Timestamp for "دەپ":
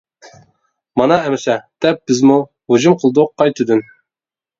1.85-2.01